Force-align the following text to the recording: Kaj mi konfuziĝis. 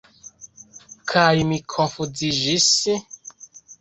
Kaj 1.11 1.43
mi 1.49 1.59
konfuziĝis. 1.75 2.71